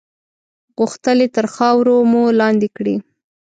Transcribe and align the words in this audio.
غوښتل 0.77 1.17
یې 1.23 1.27
تر 1.35 1.45
خاورو 1.55 1.95
مو 2.11 2.23
لاندې 2.39 2.67
کړي. 2.77 2.95